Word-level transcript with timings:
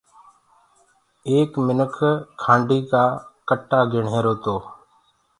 ايڪ 1.29 1.51
آدميٚ 1.61 1.91
کآنڊي 2.41 2.77
ڪآ 2.91 3.03
ڪٽآ 3.47 3.79
گِڻ 3.91 4.03
رهيرو 4.13 4.33
تو۔ 4.43 4.55